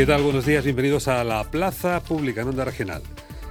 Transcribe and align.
¿Qué 0.00 0.06
tal? 0.06 0.22
Buenos 0.22 0.46
días, 0.46 0.64
bienvenidos 0.64 1.08
a 1.08 1.22
la 1.24 1.44
Plaza 1.44 2.00
Pública 2.00 2.40
en 2.40 2.48
Onda 2.48 2.64
Regional. 2.64 3.02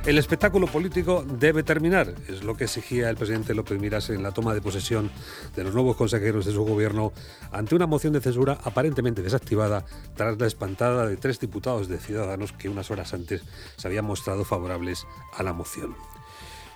El 0.03 0.17
espectáculo 0.17 0.65
político 0.65 1.23
debe 1.23 1.61
terminar, 1.61 2.15
es 2.27 2.43
lo 2.43 2.57
que 2.57 2.63
exigía 2.63 3.07
el 3.11 3.17
presidente 3.17 3.53
López 3.53 3.79
Miras 3.79 4.09
en 4.09 4.23
la 4.23 4.31
toma 4.31 4.55
de 4.55 4.61
posesión 4.61 5.11
de 5.55 5.63
los 5.63 5.75
nuevos 5.75 5.95
consejeros 5.95 6.47
de 6.47 6.51
su 6.51 6.65
gobierno 6.65 7.13
ante 7.51 7.75
una 7.75 7.85
moción 7.85 8.13
de 8.13 8.21
censura 8.21 8.57
aparentemente 8.63 9.21
desactivada 9.21 9.85
tras 10.15 10.39
la 10.39 10.47
espantada 10.47 11.05
de 11.05 11.17
tres 11.17 11.39
diputados 11.39 11.87
de 11.87 11.99
Ciudadanos 11.99 12.51
que 12.51 12.67
unas 12.67 12.89
horas 12.89 13.13
antes 13.13 13.43
se 13.75 13.87
habían 13.87 14.05
mostrado 14.05 14.43
favorables 14.43 15.05
a 15.31 15.43
la 15.43 15.53
moción. 15.53 15.95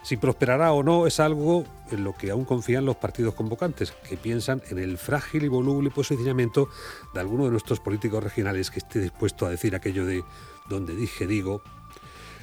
Si 0.03 0.17
prosperará 0.17 0.73
o 0.73 0.83
no 0.83 1.07
es 1.07 1.21
algo 1.21 1.63
en 1.89 2.03
lo 2.03 2.13
que 2.13 2.29
aún 2.29 2.43
confían 2.43 2.85
los 2.85 2.97
partidos 2.97 3.35
convocantes, 3.35 3.91
que 4.07 4.17
piensan 4.17 4.61
en 4.69 4.77
el 4.79 4.97
frágil 4.97 5.45
y 5.45 5.47
voluble 5.47 5.91
posicionamiento 5.91 6.67
de 7.13 7.21
alguno 7.21 7.45
de 7.45 7.51
nuestros 7.51 7.79
políticos 7.79 8.21
regionales 8.21 8.69
que 8.69 8.79
esté 8.79 8.99
dispuesto 8.99 9.45
a 9.45 9.49
decir 9.49 9.75
aquello 9.75 10.05
de 10.05 10.23
donde 10.67 10.95
dije 10.95 11.25
digo. 11.25 11.61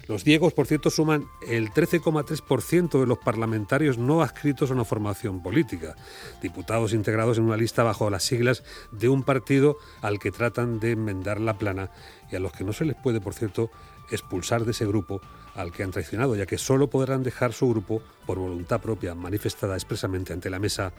Los 0.09 0.25
diegos, 0.25 0.55
por 0.55 0.67
cierto, 0.67 0.91
suman 0.91 1.29
el 1.47 1.71
13,3% 1.71 2.99
de 2.99 3.07
los 3.07 3.19
parlamentarios 3.19 3.97
no 3.97 4.23
adscritos 4.23 4.71
a 4.71 4.75
una 4.75 4.85
formación 4.85 5.41
política, 5.41 5.95
diputados 6.43 6.95
integrados 6.95 7.39
en 7.39 7.45
una 7.45 7.57
lista 7.57 7.85
bajo 7.85 8.11
las 8.11 8.25
siglas 8.25 8.65
de 8.91 9.09
un 9.09 9.23
partido 9.23 9.77
al 10.01 10.19
que 10.19 10.33
tratan 10.33 10.81
de 10.81 10.93
enmendar 10.93 11.41
la 11.41 11.59
plana 11.59 11.93
y 12.29 12.35
a 12.35 12.41
los 12.41 12.51
que 12.51 12.65
no 12.65 12.73
se 12.73 12.87
les 12.87 12.97
puede, 12.97 13.21
por 13.21 13.35
cierto, 13.35 13.71
expulsar 14.11 14.65
de 14.65 14.73
ese 14.73 14.87
grupo 14.87 15.21
al 15.55 15.73
que 15.73 15.83
han 15.83 15.91
traicionado, 15.91 16.37
ya 16.37 16.47
que 16.47 16.59
solo 16.59 16.89
podrán 16.89 17.23
dejar 17.23 17.53
su 17.53 17.69
grupo 17.69 18.03
por 18.27 18.39
voluntad 18.39 18.81
propia 18.81 19.15
manifestada 19.15 19.75
expresamente 19.75 20.33
ante 20.33 20.51
la 20.51 20.59
mesa 20.59 20.93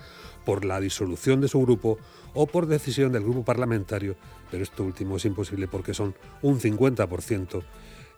por 0.45 0.65
la 0.65 0.79
disolución 0.79 1.41
de 1.41 1.47
su 1.47 1.61
grupo 1.61 1.97
o 2.33 2.47
por 2.47 2.67
decisión 2.67 3.11
del 3.11 3.23
grupo 3.23 3.43
parlamentario, 3.43 4.15
pero 4.49 4.63
esto 4.63 4.83
último 4.83 5.17
es 5.17 5.25
imposible 5.25 5.67
porque 5.67 5.93
son 5.93 6.15
un 6.41 6.59
50% 6.59 7.63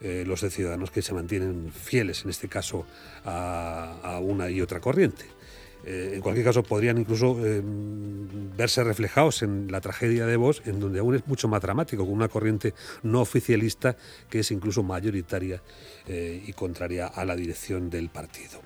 eh, 0.01 0.23
los 0.27 0.41
de 0.41 0.49
ciudadanos 0.49 0.91
que 0.91 1.01
se 1.01 1.13
mantienen 1.13 1.71
fieles, 1.71 2.23
en 2.23 2.29
este 2.29 2.49
caso, 2.49 2.85
a 3.23 4.19
una 4.21 4.49
y 4.49 4.59
otra 4.59 4.81
corriente. 4.81 5.25
Eh, 5.85 6.13
en 6.15 6.21
cualquier 6.21 6.45
caso, 6.45 6.63
podrían 6.63 6.97
incluso 6.97 7.37
eh, 7.45 7.61
verse 7.63 8.83
reflejados 8.83 9.43
en 9.43 9.71
la 9.71 9.81
tragedia 9.81 10.25
de 10.25 10.37
Vos, 10.37 10.61
en 10.65 10.79
donde 10.79 10.99
aún 10.99 11.15
es 11.15 11.27
mucho 11.27 11.47
más 11.47 11.61
dramático, 11.61 12.05
con 12.05 12.13
una 12.13 12.29
corriente 12.29 12.73
no 13.01 13.21
oficialista 13.21 13.97
que 14.29 14.39
es 14.39 14.51
incluso 14.51 14.83
mayoritaria 14.83 15.61
eh, 16.07 16.41
y 16.45 16.53
contraria 16.53 17.07
a 17.07 17.25
la 17.25 17.35
dirección 17.35 17.89
del 17.89 18.09
partido. 18.09 18.61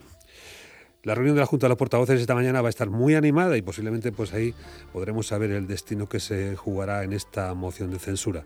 La 1.03 1.15
reunión 1.15 1.35
de 1.35 1.41
la 1.41 1.45
Junta 1.47 1.67
de 1.67 1.69
los 1.69 1.77
Portavoces 1.77 2.19
esta 2.19 2.35
mañana 2.35 2.61
va 2.61 2.67
a 2.67 2.69
estar 2.69 2.89
muy 2.89 3.15
animada 3.15 3.55
y 3.55 3.61
posiblemente 3.61 4.11
pues 4.11 4.33
ahí 4.33 4.53
podremos 4.91 5.27
saber 5.27 5.51
el 5.51 5.65
destino 5.65 6.09
que 6.09 6.19
se 6.19 6.55
jugará 6.55 7.03
en 7.03 7.13
esta 7.13 7.53
moción 7.53 7.91
de 7.91 7.99
censura 7.99 8.43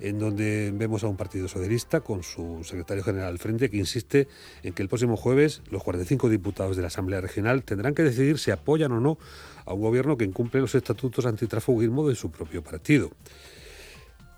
en 0.00 0.18
donde 0.18 0.72
vemos 0.74 1.04
a 1.04 1.08
un 1.08 1.16
partido 1.16 1.48
socialista 1.48 2.00
con 2.00 2.22
su 2.22 2.62
secretario 2.64 3.02
general 3.02 3.28
al 3.28 3.38
frente 3.38 3.70
que 3.70 3.76
insiste 3.76 4.28
en 4.62 4.72
que 4.72 4.82
el 4.82 4.88
próximo 4.88 5.16
jueves 5.16 5.62
los 5.70 5.82
45 5.82 6.28
diputados 6.28 6.76
de 6.76 6.82
la 6.82 6.88
Asamblea 6.88 7.20
Regional 7.20 7.64
tendrán 7.64 7.94
que 7.94 8.02
decidir 8.02 8.38
si 8.38 8.50
apoyan 8.50 8.92
o 8.92 9.00
no 9.00 9.18
a 9.64 9.74
un 9.74 9.80
gobierno 9.80 10.16
que 10.16 10.24
incumple 10.24 10.60
los 10.60 10.74
estatutos 10.74 11.26
antitrafugismo 11.26 12.08
de 12.08 12.14
su 12.14 12.30
propio 12.30 12.62
partido. 12.62 13.10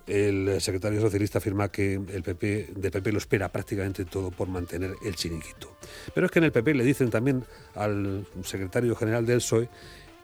El 0.06 0.60
secretario 0.60 1.00
socialista 1.00 1.38
afirma 1.38 1.68
que 1.68 1.94
el 1.94 2.22
PP, 2.24 2.70
de 2.74 2.90
PP 2.90 3.12
lo 3.12 3.18
espera 3.18 3.48
prácticamente 3.48 4.04
todo 4.04 4.32
por 4.32 4.48
mantener 4.48 4.94
el 5.04 5.14
chiringuito. 5.14 5.76
Pero 6.12 6.26
es 6.26 6.32
que 6.32 6.40
en 6.40 6.46
el 6.46 6.52
PP 6.52 6.74
le 6.74 6.82
dicen 6.82 7.10
también 7.10 7.44
al 7.76 8.26
secretario 8.42 8.96
general 8.96 9.24
del 9.24 9.38
PSOE 9.38 9.68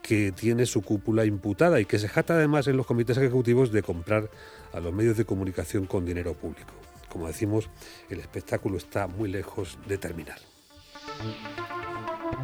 que 0.02 0.32
tiene 0.32 0.66
su 0.66 0.82
cúpula 0.82 1.24
imputada 1.24 1.80
y 1.80 1.84
que 1.84 1.98
se 1.98 2.08
jata 2.08 2.34
además 2.34 2.66
en 2.68 2.76
los 2.76 2.86
comités 2.86 3.16
ejecutivos 3.16 3.72
de 3.72 3.82
comprar 3.82 4.30
a 4.72 4.80
los 4.80 4.92
medios 4.92 5.16
de 5.16 5.24
comunicación 5.24 5.86
con 5.86 6.04
dinero 6.04 6.34
público. 6.34 6.72
Como 7.08 7.26
decimos, 7.26 7.70
el 8.10 8.20
espectáculo 8.20 8.76
está 8.76 9.06
muy 9.06 9.30
lejos 9.30 9.78
de 9.86 9.98
terminar. 9.98 10.38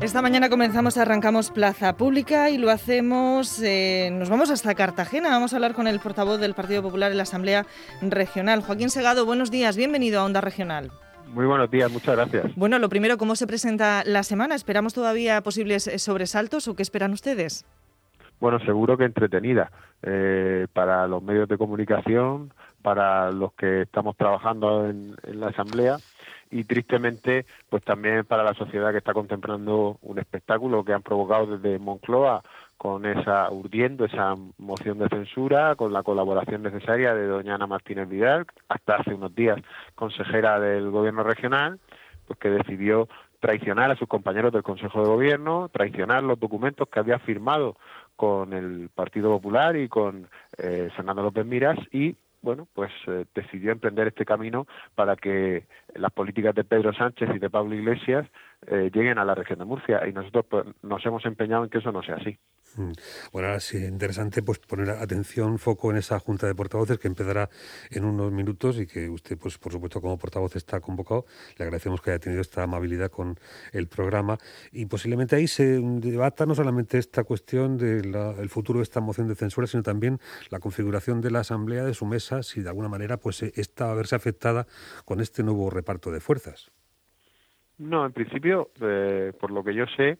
Esta 0.01 0.23
mañana 0.23 0.49
comenzamos, 0.49 0.97
arrancamos 0.97 1.51
Plaza 1.51 1.97
Pública 1.97 2.51
y 2.51 2.57
lo 2.57 2.71
hacemos, 2.71 3.61
eh, 3.63 4.11
nos 4.13 4.31
vamos 4.31 4.51
hasta 4.51 4.75
Cartagena, 4.75 5.29
vamos 5.29 5.53
a 5.53 5.57
hablar 5.57 5.75
con 5.75 5.87
el 5.87 6.01
portavoz 6.01 6.41
del 6.41 6.55
Partido 6.55 6.83
Popular 6.83 7.11
en 7.11 7.19
la 7.19 7.25
Asamblea 7.25 7.67
Regional. 8.01 8.63
Joaquín 8.63 8.91
Segado, 8.91 9.27
buenos 9.27 9.51
días, 9.51 9.77
bienvenido 9.77 10.21
a 10.21 10.25
Onda 10.25 10.41
Regional. 10.41 10.91
Muy 11.33 11.47
buenos 11.47 11.71
días, 11.71 11.91
muchas 11.91 12.15
gracias. 12.15 12.55
Bueno, 12.57 12.79
lo 12.79 12.91
primero, 12.91 13.17
¿cómo 13.17 13.37
se 13.37 13.47
presenta 13.47 14.03
la 14.05 14.23
semana? 14.23 14.55
¿Esperamos 14.55 14.93
todavía 14.93 15.41
posibles 15.41 15.87
eh, 15.87 15.99
sobresaltos 15.99 16.69
o 16.69 16.77
qué 16.77 16.83
esperan 16.83 17.13
ustedes? 17.13 17.65
Bueno, 18.39 18.59
seguro 18.61 18.99
que 18.99 19.05
entretenida 19.05 19.73
eh, 20.03 20.67
para 20.75 21.07
los 21.07 21.23
medios 21.23 21.49
de 21.49 21.57
comunicación, 21.57 22.53
para 22.83 23.31
los 23.31 23.55
que 23.55 23.83
estamos 23.83 24.15
trabajando 24.17 24.91
en, 24.91 25.17
la 25.25 25.49
Asamblea 25.49 25.97
y 26.51 26.65
tristemente 26.65 27.47
pues 27.71 27.83
también 27.83 28.27
para 28.27 28.45
la 28.45 28.53
sociedad 28.53 28.91
que 28.93 28.99
está 28.99 29.15
contemplando 29.15 29.97
un 30.03 30.19
espectáculo 30.19 30.85
que 30.85 30.93
han 30.93 31.03
provocado 31.03 31.57
desde 31.57 31.79
Moncloa 31.79 32.43
con 32.83 33.07
esa 33.07 33.49
urdiendo 33.53 34.07
esa 34.07 34.35
moción 34.59 34.99
de 34.99 35.09
censura 35.09 35.77
con 35.77 35.93
la 35.93 36.03
colaboración 36.03 36.65
necesaria 36.65 37.15
de 37.15 37.29
doña 37.29 37.55
Ana 37.55 37.69
Martínez 37.69 38.09
Vidal 38.09 38.45
hasta 38.69 38.97
hace 38.97 39.15
unos 39.15 39.33
días 39.37 39.57
consejera 39.95 40.59
del 40.59 40.91
gobierno 40.91 41.23
regional 41.23 41.79
pues 42.27 42.41
que 42.41 42.51
decidió 42.51 43.09
traicionar 43.39 43.93
a 43.93 43.97
sus 43.97 44.09
compañeros 44.09 44.53
del 44.53 44.65
Consejo 44.65 45.01
de 45.01 45.07
Gobierno, 45.07 45.69
traicionar 45.69 46.25
los 46.25 46.41
documentos 46.41 46.89
que 46.89 46.99
había 46.99 47.21
firmado 47.21 47.77
con 48.17 48.53
el 48.53 48.89
Partido 48.93 49.31
Popular 49.31 49.77
y 49.77 49.89
con 49.89 50.27
eh, 50.59 50.91
Fernando 50.97 51.23
López 51.23 51.47
Miras 51.47 51.79
y 51.93 52.17
bueno, 52.41 52.67
pues 52.75 52.91
eh, 53.07 53.27
decidió 53.33 53.71
emprender 53.71 54.09
este 54.09 54.25
camino 54.25 54.67
para 54.97 55.15
que 55.15 55.69
las 55.95 56.11
políticas 56.11 56.53
de 56.57 56.65
Pedro 56.65 56.93
Sánchez 56.93 57.31
y 57.33 57.39
de 57.39 57.49
Pablo 57.49 57.77
Iglesias 57.77 58.27
eh, 58.67 58.91
lleguen 58.93 59.19
a 59.19 59.25
la 59.25 59.37
región 59.37 59.61
de 59.61 59.67
Murcia 59.67 60.03
y 60.09 60.13
nosotros 60.13 60.47
pues, 60.51 60.65
nos 60.83 61.07
hemos 61.07 61.25
empeñado 61.27 61.63
en 61.63 61.71
que 61.71 61.79
eso 61.79 61.93
no 61.93 62.03
sea 62.03 62.17
así. 62.17 62.37
Bueno, 62.77 63.49
ahora 63.49 63.61
sí, 63.61 63.77
interesante 63.79 64.43
pues 64.43 64.59
poner 64.59 64.91
atención, 64.91 65.59
foco 65.59 65.91
en 65.91 65.99
esa 65.99 66.19
junta 66.19 66.47
de 66.47 66.55
portavoces 66.55 66.99
que 66.99 67.09
empezará 67.09 67.51
en 67.91 68.05
unos 68.05 68.33
minutos 68.33 68.79
y 68.79 68.87
que 68.87 69.09
usted, 69.09 69.37
pues 69.39 69.59
por 69.59 69.73
supuesto, 69.73 70.01
como 70.01 70.19
portavoz 70.19 70.57
está 70.57 70.81
convocado. 70.81 71.27
Le 71.59 71.65
agradecemos 71.65 72.01
que 72.01 72.11
haya 72.11 72.19
tenido 72.19 72.41
esta 72.41 72.63
amabilidad 72.63 73.11
con 73.11 73.39
el 73.73 73.89
programa 73.89 74.39
y 74.71 74.87
posiblemente 74.87 75.37
ahí 75.37 75.49
se 75.49 75.81
debata 75.83 76.47
no 76.47 76.55
solamente 76.55 76.99
esta 76.99 77.25
cuestión 77.25 77.77
del 77.77 78.49
futuro 78.49 78.79
de 78.79 78.85
esta 78.85 79.01
moción 79.01 79.29
de 79.29 79.35
censura, 79.35 79.67
sino 79.67 79.83
también 79.83 80.19
la 80.51 80.59
configuración 80.59 81.21
de 81.21 81.31
la 81.31 81.41
Asamblea, 81.41 81.85
de 81.85 81.95
su 81.95 82.07
mesa, 82.07 82.43
si 82.43 82.63
de 82.63 82.69
alguna 82.69 82.89
manera 82.89 83.17
pues 83.19 83.43
esta 83.43 83.87
va 83.87 83.93
a 83.93 83.95
verse 83.97 84.15
afectada 84.15 84.67
con 85.05 85.21
este 85.21 85.43
nuevo 85.43 85.71
reparto 85.71 86.11
de 86.11 86.21
fuerzas. 86.21 86.71
No, 87.79 88.07
en 88.07 88.13
principio, 88.13 88.71
eh, 88.81 89.33
por 89.41 89.51
lo 89.51 89.65
que 89.65 89.75
yo 89.75 89.87
sé, 89.97 90.19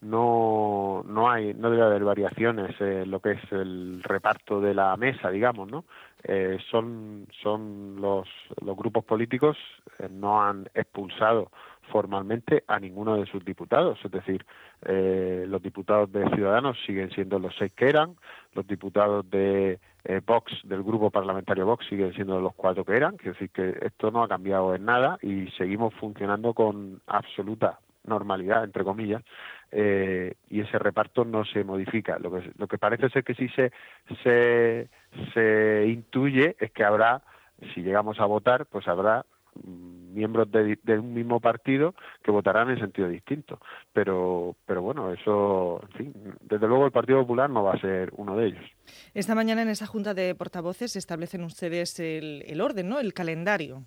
no 0.00 1.02
no 1.06 1.30
hay 1.30 1.52
no 1.54 1.70
debe 1.70 1.82
haber 1.82 2.04
variaciones 2.04 2.80
en 2.80 3.10
lo 3.10 3.20
que 3.20 3.32
es 3.32 3.52
el 3.52 4.02
reparto 4.02 4.60
de 4.60 4.74
la 4.74 4.96
mesa 4.96 5.30
digamos 5.30 5.70
no 5.70 5.84
eh, 6.22 6.58
son 6.70 7.26
son 7.42 7.96
los 8.00 8.28
los 8.62 8.76
grupos 8.76 9.04
políticos 9.04 9.56
eh, 9.98 10.08
no 10.10 10.42
han 10.42 10.68
expulsado 10.74 11.50
formalmente 11.90 12.62
a 12.68 12.78
ninguno 12.78 13.16
de 13.16 13.26
sus 13.26 13.44
diputados. 13.44 13.98
Es 14.04 14.10
decir 14.10 14.44
eh, 14.82 15.44
los 15.48 15.62
diputados 15.62 16.12
de 16.12 16.28
Ciudadanos 16.30 16.76
siguen 16.86 17.10
siendo 17.10 17.38
los 17.38 17.54
seis 17.58 17.72
que 17.74 17.88
eran 17.88 18.16
los 18.54 18.66
diputados 18.66 19.28
de 19.30 19.78
Vox 20.26 20.52
del 20.64 20.82
grupo 20.82 21.10
parlamentario 21.10 21.66
Vox 21.66 21.86
siguen 21.86 22.14
siendo 22.14 22.40
los 22.40 22.54
cuatro 22.54 22.84
que 22.84 22.96
eran. 22.96 23.16
Es 23.20 23.32
decir 23.32 23.50
que 23.50 23.78
esto 23.82 24.10
no 24.10 24.22
ha 24.22 24.28
cambiado 24.28 24.74
en 24.74 24.84
nada 24.84 25.18
y 25.22 25.48
seguimos 25.58 25.94
funcionando 25.94 26.54
con 26.54 27.00
absoluta 27.06 27.80
normalidad 28.04 28.64
entre 28.64 28.84
comillas 28.84 29.22
eh, 29.72 30.34
y 30.48 30.60
ese 30.60 30.78
reparto 30.78 31.24
no 31.24 31.44
se 31.44 31.64
modifica. 31.64 32.18
Lo 32.18 32.32
que, 32.32 32.50
lo 32.56 32.66
que 32.66 32.78
parece 32.78 33.08
ser 33.10 33.24
que 33.24 33.34
sí 33.34 33.48
se, 33.50 33.72
se, 34.22 34.88
se 35.32 35.86
intuye 35.86 36.56
es 36.58 36.70
que 36.72 36.84
habrá, 36.84 37.22
si 37.74 37.82
llegamos 37.82 38.18
a 38.20 38.26
votar, 38.26 38.66
pues 38.66 38.88
habrá 38.88 39.24
mm, 39.54 40.14
miembros 40.14 40.50
de, 40.50 40.78
de, 40.82 40.98
un 40.98 41.14
mismo 41.14 41.40
partido 41.40 41.94
que 42.22 42.30
votarán 42.30 42.70
en 42.70 42.80
sentido 42.80 43.08
distinto. 43.08 43.60
Pero, 43.92 44.56
pero 44.66 44.82
bueno, 44.82 45.12
eso, 45.12 45.80
en 45.82 45.98
fin, 45.98 46.14
desde 46.40 46.66
luego 46.66 46.86
el 46.86 46.92
Partido 46.92 47.20
Popular 47.20 47.48
no 47.48 47.62
va 47.62 47.74
a 47.74 47.80
ser 47.80 48.12
uno 48.16 48.36
de 48.36 48.48
ellos. 48.48 48.64
Esta 49.14 49.34
mañana 49.34 49.62
en 49.62 49.68
esa 49.68 49.86
junta 49.86 50.14
de 50.14 50.34
portavoces 50.34 50.96
establecen 50.96 51.44
ustedes 51.44 52.00
el, 52.00 52.42
el 52.46 52.60
orden, 52.60 52.88
¿no? 52.88 52.98
El 52.98 53.14
calendario. 53.14 53.84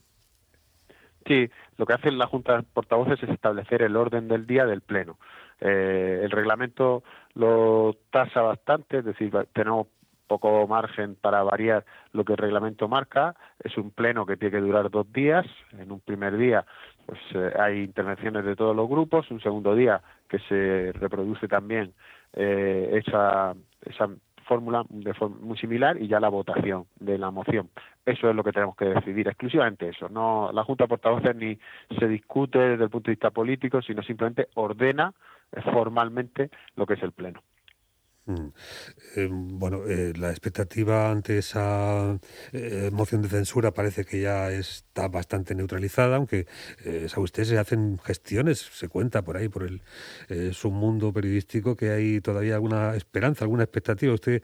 Sí, 1.26 1.50
lo 1.78 1.86
que 1.86 1.94
hace 1.94 2.12
la 2.12 2.28
Junta 2.28 2.58
de 2.58 2.64
Portavoces 2.64 3.22
es 3.24 3.30
establecer 3.30 3.82
el 3.82 3.96
orden 3.96 4.28
del 4.28 4.46
día 4.46 4.66
del 4.66 4.82
Pleno. 4.82 5.18
Eh, 5.62 6.22
el 6.24 6.32
reglamento 6.32 7.04
lo 7.36 7.96
tasa 8.12 8.42
bastante, 8.42 8.98
es 8.98 9.06
decir, 9.06 9.32
tenemos 9.54 9.88
poco 10.28 10.68
margen 10.68 11.16
para 11.16 11.44
variar 11.44 11.86
lo 12.12 12.26
que 12.26 12.34
el 12.34 12.38
reglamento 12.38 12.88
marca. 12.88 13.36
Es 13.64 13.78
un 13.78 13.92
pleno 13.92 14.26
que 14.26 14.38
tiene 14.38 14.52
que 14.52 14.62
durar 14.62 14.90
dos 14.90 15.12
días. 15.14 15.46
En 15.78 15.92
un 15.92 16.00
primer 16.00 16.38
día 16.38 16.66
pues 17.06 17.20
eh, 17.34 17.54
hay 17.60 17.84
intervenciones 17.84 18.46
de 18.46 18.56
todos 18.56 18.76
los 18.76 18.90
grupos. 18.90 19.30
Un 19.32 19.42
segundo 19.42 19.76
día 19.76 20.02
que 20.28 20.40
se 20.40 20.92
reproduce 20.94 21.48
también 21.48 21.94
eh, 22.34 23.02
esa, 23.06 23.54
esa 23.86 24.10
fórmula 24.44 24.86
de 24.90 25.14
forma 25.14 25.38
muy 25.42 25.58
similar 25.58 26.02
y 26.02 26.08
ya 26.08 26.20
la 26.20 26.30
votación 26.30 26.86
de 27.00 27.18
la 27.18 27.32
moción. 27.32 27.70
Eso 28.06 28.30
es 28.30 28.36
lo 28.36 28.44
que 28.44 28.52
tenemos 28.52 28.76
que 28.76 28.86
decidir, 28.86 29.28
exclusivamente 29.28 29.90
eso. 29.90 30.10
No, 30.10 30.52
la 30.54 30.64
Junta 30.64 30.86
de 30.86 30.90
Portavoces 30.90 31.36
ni 31.36 31.58
se 32.00 32.08
discute 32.08 32.60
desde 32.60 32.84
el 32.86 32.90
punto 32.90 33.08
de 33.08 33.16
vista 33.16 33.32
político, 33.32 33.82
sino 33.82 34.04
simplemente 34.04 34.50
ordena 34.56 35.14
formalmente 35.72 36.50
lo 36.76 36.86
que 36.86 36.96
es 36.96 37.04
el 37.04 37.12
Pleno. 37.12 37.42
Mm. 38.26 38.48
Eh, 39.18 39.30
bueno, 39.32 39.86
eh, 39.86 40.14
la 40.18 40.30
expectativa 40.30 41.12
ante 41.12 41.40
esa 41.40 42.18
eh, 42.54 42.90
moción 42.94 43.22
de 43.22 43.28
censura 43.28 43.72
parece 43.72 44.06
que 44.06 44.22
ya 44.22 44.50
está 44.50 45.10
bastante 45.10 45.56
neutralizada, 45.56 46.16
aunque 46.16 46.46
sabe 47.08 47.24
usted 47.24 47.44
se 47.44 47.58
hacen 47.58 48.00
gestiones, 48.00 48.60
se 48.60 48.88
cuenta 48.88 49.24
por 49.24 49.38
ahí 49.38 49.50
por 49.50 49.64
el 49.64 49.82
submundo 50.54 51.12
periodístico 51.12 51.76
que 51.76 51.92
hay 51.92 52.22
todavía 52.22 52.56
alguna 52.56 52.96
esperanza, 52.96 53.44
alguna 53.46 53.64
expectativa. 53.64 54.14
¿Usted 54.14 54.42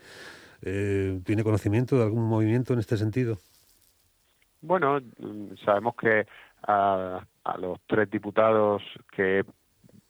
tiene 0.62 1.44
conocimiento 1.44 1.98
de 1.98 2.04
algún 2.04 2.28
movimiento 2.28 2.74
en 2.74 2.80
este 2.80 2.98
sentido? 2.98 3.38
Bueno, 4.62 5.00
sabemos 5.64 5.96
que 5.96 6.26
a 6.64 7.22
los 7.58 7.80
tres 7.88 8.10
diputados 8.12 8.84
que 9.16 9.46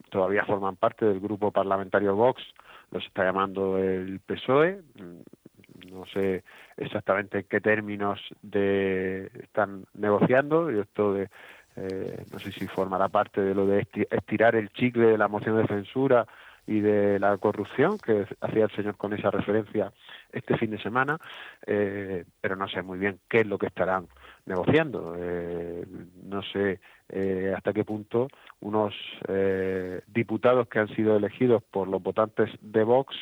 todavía 0.10 0.44
forman 0.46 0.76
parte 0.76 1.06
del 1.06 1.20
grupo 1.20 1.52
parlamentario 1.52 2.16
Vox 2.16 2.42
los 2.92 3.06
está 3.06 3.24
llamando 3.24 3.78
el 3.78 4.20
PSOE. 4.20 4.82
Mm, 4.96 5.92
no 5.92 6.06
sé 6.08 6.44
exactamente 6.78 7.40
en 7.40 7.46
qué 7.46 7.62
términos 7.62 8.20
de 8.42 9.32
están 9.42 9.86
negociando. 9.94 10.72
Y 10.72 10.80
esto 10.80 11.14
de 11.14 11.30
eh, 11.76 12.26
no 12.32 12.40
sé 12.40 12.52
si 12.52 12.68
formará 12.68 13.08
parte 13.08 13.42
de 13.42 13.56
lo 13.56 13.66
de 13.66 13.88
estirar 14.10 14.56
el 14.56 14.70
chicle 14.72 15.06
de 15.06 15.18
la 15.18 15.28
moción 15.28 15.58
de 15.58 15.68
censura 15.68 16.26
y 16.68 16.82
de 16.82 17.20
la 17.20 17.38
corrupción 17.38 17.98
que 17.98 18.28
hacía 18.42 18.66
el 18.66 18.72
señor 18.72 18.98
con 18.98 19.14
esa 19.14 19.32
referencia 19.32 19.92
este 20.32 20.58
fin 20.58 20.72
de 20.72 20.82
semana, 20.82 21.18
eh, 21.66 22.26
pero 22.42 22.56
no 22.56 22.68
sé 22.68 22.82
muy 22.82 23.00
bien 23.00 23.20
qué 23.28 23.40
es 23.40 23.48
lo 23.48 23.58
que 23.58 23.68
estarán 23.68 24.08
negociando. 24.50 25.16
Eh, 25.18 25.86
no 26.24 26.42
sé 26.42 26.82
eh, 27.08 27.54
hasta 27.56 27.72
qué 27.72 27.86
punto 27.86 28.28
unos 28.60 28.94
eh, 29.28 30.02
diputados 30.08 30.68
que 30.68 30.80
han 30.80 30.90
sido 30.90 31.16
elegidos 31.16 31.64
por 31.64 31.88
los 31.88 32.04
votantes 32.04 32.50
de 32.62 32.84
Vox 32.84 33.16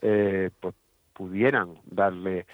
pues 0.00 0.74
pudieran 1.12 1.74
darle 1.86 2.46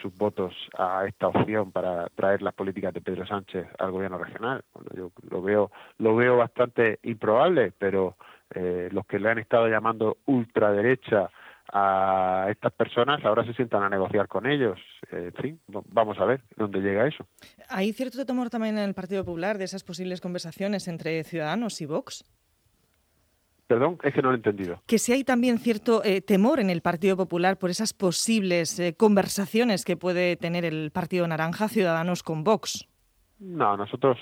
sus 0.00 0.16
votos 0.16 0.54
a 0.78 1.04
esta 1.06 1.28
opción 1.28 1.72
para 1.72 2.08
traer 2.14 2.40
las 2.40 2.54
políticas 2.54 2.94
de 2.94 3.02
Pedro 3.02 3.26
Sánchez 3.26 3.66
al 3.78 3.90
gobierno 3.90 4.16
regional. 4.16 4.64
yo 4.96 5.12
lo 5.28 5.42
veo 5.42 5.70
lo 5.98 6.16
veo 6.16 6.38
bastante 6.38 6.98
improbable, 7.02 7.74
pero 7.78 8.16
los 8.54 9.04
que 9.04 9.18
le 9.18 9.28
han 9.28 9.40
estado 9.40 9.68
llamando 9.68 10.16
ultraderecha 10.24 11.28
a 11.72 12.46
estas 12.50 12.72
personas 12.72 13.24
ahora 13.24 13.44
se 13.44 13.54
sientan 13.54 13.82
a 13.82 13.88
negociar 13.88 14.28
con 14.28 14.46
ellos. 14.46 14.78
Eh, 15.10 15.30
en 15.34 15.42
fin, 15.42 15.60
vamos 15.68 16.18
a 16.18 16.24
ver 16.24 16.42
dónde 16.56 16.80
llega 16.80 17.06
eso. 17.06 17.26
¿Hay 17.68 17.92
cierto 17.92 18.24
temor 18.24 18.50
también 18.50 18.78
en 18.78 18.84
el 18.84 18.94
Partido 18.94 19.24
Popular 19.24 19.58
de 19.58 19.64
esas 19.64 19.84
posibles 19.84 20.20
conversaciones 20.20 20.88
entre 20.88 21.22
Ciudadanos 21.24 21.80
y 21.80 21.86
Vox? 21.86 22.24
Perdón, 23.70 23.98
es 24.02 24.12
que 24.12 24.20
no 24.20 24.30
lo 24.30 24.34
he 24.34 24.38
entendido. 24.38 24.82
Que 24.86 24.98
si 24.98 25.12
hay 25.12 25.22
también 25.22 25.60
cierto 25.60 26.02
eh, 26.02 26.20
temor 26.20 26.58
en 26.58 26.70
el 26.70 26.82
Partido 26.82 27.16
Popular 27.16 27.56
por 27.56 27.70
esas 27.70 27.92
posibles 27.92 28.76
eh, 28.80 28.94
conversaciones 28.96 29.84
que 29.84 29.96
puede 29.96 30.34
tener 30.34 30.64
el 30.64 30.90
Partido 30.90 31.28
Naranja 31.28 31.68
Ciudadanos 31.68 32.24
con 32.24 32.42
Vox. 32.42 32.88
No, 33.40 33.74
nosotros 33.74 34.18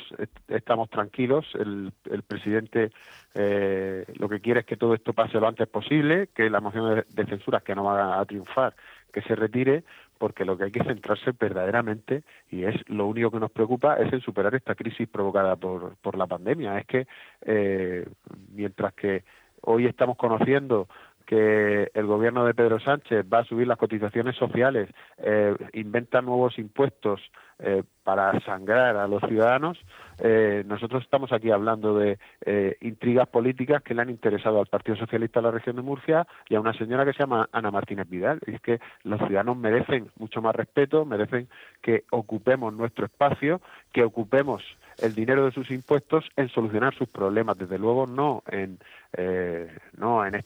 estamos 0.46 0.88
tranquilos. 0.90 1.44
El, 1.54 1.92
presidente 2.22 2.92
eh, 3.34 4.04
lo 4.14 4.28
que 4.28 4.40
quiere 4.40 4.60
es 4.60 4.66
que 4.66 4.76
todo 4.76 4.94
esto 4.94 5.12
pase 5.12 5.40
lo 5.40 5.48
antes 5.48 5.66
posible, 5.66 6.28
que 6.34 6.48
la 6.48 6.60
moción 6.60 7.04
de, 7.08 7.26
censura, 7.26 7.60
que 7.60 7.74
no 7.74 7.82
va 7.82 8.20
a 8.20 8.24
triunfar, 8.24 8.76
que 9.12 9.20
se 9.22 9.34
retire, 9.34 9.82
porque 10.18 10.44
lo 10.44 10.56
que 10.56 10.64
hay 10.64 10.70
que 10.70 10.84
centrarse 10.84 11.32
verdaderamente, 11.32 12.22
y 12.48 12.62
es 12.62 12.76
lo 12.88 13.06
único 13.06 13.32
que 13.32 13.40
nos 13.40 13.50
preocupa, 13.50 13.96
es 13.96 14.12
en 14.12 14.20
superar 14.20 14.54
esta 14.54 14.76
crisis 14.76 15.08
provocada 15.08 15.56
por, 15.56 15.96
por 15.96 16.16
la 16.16 16.28
pandemia. 16.28 16.78
Es 16.78 16.86
que 16.86 17.08
eh, 17.42 18.08
mientras 18.52 18.94
que 18.94 19.24
hoy 19.62 19.86
estamos 19.86 20.16
conociendo 20.16 20.86
que 21.28 21.90
el 21.92 22.06
gobierno 22.06 22.46
de 22.46 22.54
Pedro 22.54 22.80
Sánchez 22.80 23.26
va 23.30 23.40
a 23.40 23.44
subir 23.44 23.66
las 23.66 23.76
cotizaciones 23.76 24.34
sociales, 24.34 24.88
eh, 25.18 25.54
inventa 25.74 26.22
nuevos 26.22 26.58
impuestos 26.58 27.20
eh, 27.58 27.82
para 28.02 28.40
sangrar 28.46 28.96
a 28.96 29.06
los 29.06 29.22
ciudadanos, 29.28 29.78
eh, 30.20 30.64
nosotros 30.66 31.04
estamos 31.04 31.32
aquí 31.32 31.50
hablando 31.50 31.96
de 31.96 32.18
eh, 32.44 32.76
intrigas 32.80 33.28
políticas 33.28 33.82
que 33.82 33.94
le 33.94 34.02
han 34.02 34.10
interesado 34.10 34.58
al 34.58 34.66
Partido 34.66 34.96
Socialista 34.96 35.40
de 35.40 35.46
la 35.46 35.50
región 35.52 35.76
de 35.76 35.82
Murcia 35.82 36.26
y 36.48 36.56
a 36.56 36.60
una 36.60 36.72
señora 36.72 37.04
que 37.04 37.12
se 37.12 37.20
llama 37.20 37.48
Ana 37.52 37.70
Martínez 37.70 38.08
Vidal. 38.08 38.40
Y 38.46 38.54
es 38.54 38.60
que 38.60 38.80
los 39.04 39.18
ciudadanos 39.20 39.56
merecen 39.56 40.10
mucho 40.16 40.42
más 40.42 40.56
respeto, 40.56 41.04
merecen 41.04 41.48
que 41.80 42.04
ocupemos 42.10 42.72
nuestro 42.74 43.06
espacio, 43.06 43.60
que 43.92 44.02
ocupemos 44.02 44.64
el 45.00 45.14
dinero 45.14 45.44
de 45.44 45.52
sus 45.52 45.70
impuestos 45.70 46.24
en 46.36 46.48
solucionar 46.48 46.94
sus 46.94 47.08
problemas, 47.08 47.56
desde 47.56 47.78
luego 47.78 48.06
no 48.06 48.42
en, 48.50 48.78
eh, 49.16 49.47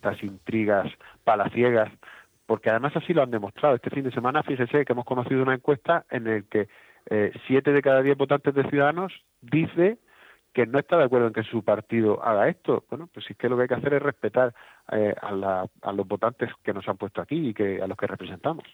estas 0.02 0.22
intrigas 0.24 0.90
palaciegas, 1.22 1.90
porque 2.46 2.70
además 2.70 2.92
así 2.96 3.14
lo 3.14 3.22
han 3.22 3.30
demostrado. 3.30 3.76
Este 3.76 3.90
fin 3.90 4.02
de 4.02 4.10
semana, 4.10 4.42
fíjese 4.42 4.84
que 4.84 4.92
hemos 4.92 5.04
conocido 5.04 5.42
una 5.42 5.54
encuesta 5.54 6.04
en 6.10 6.26
el 6.26 6.44
que 6.48 6.68
eh, 7.08 7.32
siete 7.46 7.72
de 7.72 7.82
cada 7.82 8.02
diez 8.02 8.18
votantes 8.18 8.52
de 8.54 8.68
Ciudadanos 8.68 9.12
dice 9.40 9.98
que 10.52 10.66
no 10.66 10.78
está 10.78 10.98
de 10.98 11.04
acuerdo 11.04 11.28
en 11.28 11.32
que 11.32 11.44
su 11.44 11.64
partido 11.64 12.22
haga 12.22 12.48
esto. 12.48 12.84
Bueno, 12.90 13.08
pues 13.12 13.24
es 13.30 13.36
que 13.36 13.48
lo 13.48 13.56
que 13.56 13.62
hay 13.62 13.68
que 13.68 13.74
hacer 13.74 13.94
es 13.94 14.02
respetar 14.02 14.54
eh, 14.90 15.14
a, 15.20 15.66
a, 15.82 15.92
los 15.92 16.06
votantes 16.06 16.50
que 16.62 16.74
nos 16.74 16.86
han 16.88 16.98
puesto 16.98 17.22
aquí 17.22 17.48
y 17.48 17.54
que 17.54 17.80
a 17.80 17.86
los 17.86 17.96
que 17.96 18.06
representamos. 18.06 18.64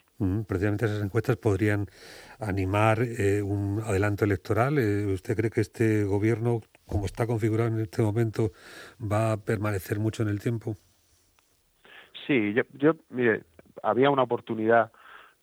precisamente 0.49 0.87
esas 0.87 1.05
encuestas 1.05 1.37
podrían 1.37 1.87
animar 2.41 2.99
eh, 3.03 3.43
un 3.43 3.81
adelanto 3.85 4.25
electoral. 4.25 4.79
Eh, 4.79 5.07
¿Usted 5.07 5.37
cree 5.37 5.51
que 5.51 5.61
este 5.61 6.05
gobierno, 6.05 6.63
como 6.87 7.07
está 7.07 7.27
configurado 7.27 7.69
en 7.69 7.81
este 7.81 8.03
momento, 8.03 8.51
va 9.01 9.33
a 9.33 9.37
permanecer 9.37 10.01
mucho 10.01 10.25
en 10.25 10.31
el 10.31 10.41
tiempo? 10.41 10.75
Sí, 12.29 12.53
yo, 12.53 12.63
yo 12.75 12.93
mire, 13.09 13.45
había 13.83 14.11
una 14.11 14.23
oportunidad 14.23 14.93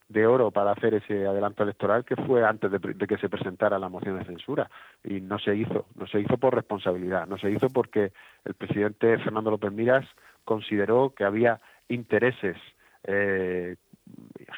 de 0.07 0.27
oro 0.27 0.51
para 0.51 0.71
hacer 0.71 0.93
ese 0.93 1.25
adelanto 1.25 1.63
electoral 1.63 2.05
que 2.05 2.15
fue 2.15 2.45
antes 2.45 2.71
de, 2.71 2.79
que 2.79 3.17
se 3.17 3.27
presentara 3.27 3.79
la 3.79 3.89
moción 3.89 4.19
de 4.19 4.25
censura. 4.25 4.69
Y 5.03 5.19
no 5.19 5.39
se 5.39 5.55
hizo, 5.55 5.87
no 5.95 6.05
se 6.05 6.19
hizo 6.19 6.37
por 6.37 6.53
responsabilidad, 6.53 7.25
no 7.25 7.39
se 7.39 7.49
hizo 7.49 7.69
porque 7.69 8.11
el 8.45 8.53
presidente 8.53 9.17
Fernando 9.17 9.49
López 9.49 9.71
Miras 9.71 10.05
consideró 10.43 11.09
que 11.15 11.23
había 11.23 11.59
intereses 11.89 12.55
eh, 13.03 13.77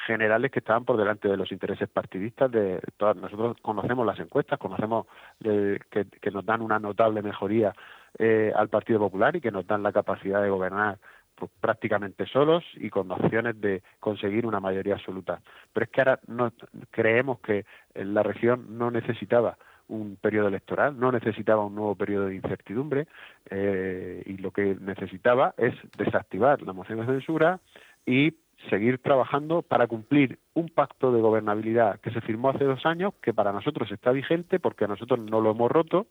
generales 0.06 0.50
que 0.50 0.58
estaban 0.58 0.84
por 0.84 0.98
delante 0.98 1.28
de 1.28 1.36
los 1.38 1.50
intereses 1.50 1.88
partidistas 1.88 2.50
de 2.50 2.80
todas 2.98 3.16
nosotros 3.16 3.56
conocemos 3.62 4.04
las 4.04 4.18
encuestas 4.18 4.58
conocemos 4.58 5.06
que, 5.42 5.78
que, 6.20 6.30
nos 6.30 6.44
dan 6.44 6.60
una 6.60 6.78
notable 6.78 7.22
mejoría 7.22 7.74
eh, 8.18 8.52
al 8.54 8.68
Partido 8.68 8.98
Popular 8.98 9.36
y 9.36 9.40
que 9.40 9.50
nos 9.50 9.66
dan 9.66 9.82
la 9.82 9.92
capacidad 9.92 10.42
de 10.42 10.50
gobernar 10.50 10.98
pues, 11.38 11.50
prácticamente 11.60 12.26
solos 12.26 12.64
y 12.74 12.90
con 12.90 13.10
opciones 13.10 13.60
de 13.60 13.82
conseguir 14.00 14.46
una 14.46 14.60
mayoría 14.60 14.94
absoluta. 14.94 15.40
Pero 15.72 15.84
es 15.84 15.90
que 15.90 16.00
ahora 16.00 16.20
no, 16.26 16.52
creemos 16.90 17.40
que 17.40 17.64
la 17.94 18.22
región 18.22 18.78
no 18.78 18.90
necesitaba 18.90 19.56
un 19.88 20.16
periodo 20.16 20.48
electoral, 20.48 20.98
no 20.98 21.12
necesitaba 21.12 21.64
un 21.64 21.74
nuevo 21.74 21.94
periodo 21.94 22.26
de 22.26 22.34
incertidumbre 22.34 23.06
eh, 23.50 24.22
y 24.26 24.36
lo 24.36 24.50
que 24.50 24.76
necesitaba 24.80 25.54
es 25.56 25.74
desactivar 25.96 26.60
la 26.62 26.72
moción 26.72 27.00
de 27.00 27.06
censura 27.06 27.60
y 28.04 28.34
seguir 28.68 28.98
trabajando 28.98 29.62
para 29.62 29.86
cumplir 29.86 30.38
un 30.54 30.68
pacto 30.68 31.12
de 31.12 31.20
gobernabilidad 31.20 32.00
que 32.00 32.10
se 32.10 32.20
firmó 32.20 32.50
hace 32.50 32.64
dos 32.64 32.84
años, 32.84 33.14
que 33.22 33.32
para 33.32 33.52
nosotros 33.52 33.90
está 33.92 34.10
vigente 34.10 34.58
porque 34.58 34.88
nosotros 34.88 35.20
no 35.20 35.40
lo 35.40 35.52
hemos 35.52 35.70
roto 35.70 36.06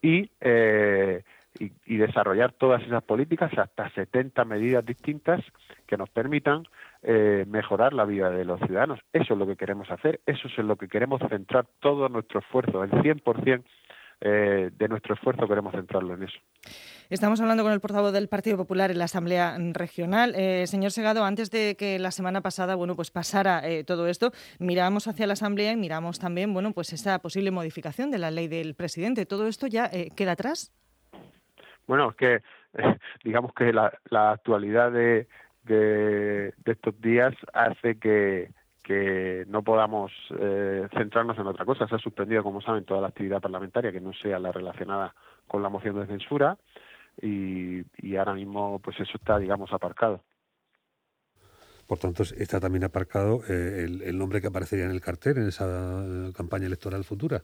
y 0.00 0.30
eh, 0.40 1.24
y, 1.58 1.96
desarrollar 1.96 2.52
todas 2.52 2.82
esas 2.82 3.02
políticas, 3.02 3.50
hasta 3.56 3.90
70 3.90 4.44
medidas 4.44 4.84
distintas 4.84 5.40
que 5.86 5.96
nos 5.96 6.08
permitan 6.08 6.64
eh, 7.02 7.44
mejorar 7.48 7.92
la 7.92 8.04
vida 8.04 8.30
de 8.30 8.44
los 8.44 8.60
ciudadanos. 8.60 9.00
Eso 9.12 9.34
es 9.34 9.38
lo 9.38 9.46
que 9.46 9.56
queremos 9.56 9.90
hacer, 9.90 10.20
eso 10.26 10.48
es 10.48 10.58
en 10.58 10.68
lo 10.68 10.76
que 10.76 10.88
queremos 10.88 11.20
centrar 11.28 11.66
todo 11.80 12.08
nuestro 12.08 12.40
esfuerzo, 12.40 12.84
el 12.84 12.90
100% 12.90 13.64
eh, 14.22 14.70
de 14.76 14.88
nuestro 14.88 15.14
esfuerzo 15.14 15.48
queremos 15.48 15.72
centrarlo 15.72 16.12
en 16.14 16.24
eso. 16.24 16.38
Estamos 17.08 17.40
hablando 17.40 17.62
con 17.62 17.72
el 17.72 17.80
portavoz 17.80 18.12
del 18.12 18.28
Partido 18.28 18.58
Popular 18.58 18.90
en 18.90 18.98
la 18.98 19.06
Asamblea 19.06 19.56
Regional. 19.72 20.34
Eh, 20.36 20.66
señor 20.66 20.90
Segado, 20.90 21.24
antes 21.24 21.50
de 21.50 21.74
que 21.74 21.98
la 21.98 22.10
semana 22.10 22.42
pasada 22.42 22.74
bueno, 22.74 22.94
pues 22.96 23.10
pasara 23.10 23.66
eh, 23.66 23.82
todo 23.82 24.08
esto, 24.08 24.32
miramos 24.58 25.08
hacia 25.08 25.26
la 25.26 25.32
Asamblea 25.32 25.72
y 25.72 25.76
miramos 25.76 26.18
también 26.18 26.52
bueno, 26.52 26.72
pues 26.72 26.92
esa 26.92 27.18
posible 27.20 27.50
modificación 27.50 28.10
de 28.10 28.18
la 28.18 28.30
ley 28.30 28.46
del 28.46 28.74
presidente. 28.74 29.24
¿Todo 29.24 29.48
esto 29.48 29.66
ya 29.66 29.90
queda 30.14 30.32
atrás? 30.32 30.70
Bueno, 31.90 32.10
es 32.10 32.16
que 32.16 32.42
digamos 33.24 33.52
que 33.52 33.72
la, 33.72 33.90
actualidad 34.12 34.92
de, 34.92 35.26
de, 35.64 36.54
estos 36.64 37.00
días 37.00 37.34
hace 37.52 37.98
que, 37.98 38.52
que 38.84 39.44
no 39.48 39.64
podamos 39.64 40.12
eh, 40.38 40.86
centrarnos 40.96 41.36
en 41.36 41.48
otra 41.48 41.64
cosa. 41.64 41.88
Se 41.88 41.96
ha 41.96 41.98
suspendido, 41.98 42.44
como 42.44 42.60
saben, 42.60 42.84
toda 42.84 43.00
la 43.00 43.08
actividad 43.08 43.40
parlamentaria 43.40 43.90
que 43.90 44.00
no 44.00 44.12
sea 44.12 44.38
la 44.38 44.52
relacionada 44.52 45.16
con 45.48 45.64
la 45.64 45.68
moción 45.68 45.98
de 45.98 46.06
censura 46.06 46.56
y, 47.20 47.82
y 47.98 48.14
ahora 48.14 48.34
mismo 48.34 48.78
pues 48.78 49.00
eso 49.00 49.18
está, 49.18 49.40
digamos, 49.40 49.72
aparcado. 49.72 50.22
Por 51.88 51.98
tanto, 51.98 52.22
está 52.22 52.60
también 52.60 52.84
aparcado 52.84 53.40
eh, 53.48 53.84
el, 54.04 54.16
nombre 54.16 54.40
que 54.40 54.46
aparecería 54.46 54.84
en 54.84 54.92
el 54.92 55.00
cartel 55.00 55.38
en 55.38 55.48
esa 55.48 55.64
eh, 55.66 56.32
campaña 56.36 56.66
electoral 56.66 57.02
futura. 57.02 57.42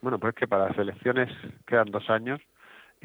Bueno, 0.00 0.20
pues 0.20 0.32
que 0.36 0.46
para 0.46 0.68
las 0.68 0.78
elecciones 0.78 1.28
quedan 1.66 1.90
dos 1.90 2.08
años 2.08 2.40